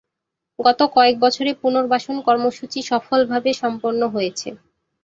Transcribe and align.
গত 0.59 0.79
কয়েক 0.95 1.15
বছরে 1.19 1.51
পুনর্বাসন 1.61 2.15
কর্মসূচি 2.27 2.79
সফলভাবে 2.89 3.49
সম্পন্ন 3.61 4.01
হয়েছে। 4.07 4.49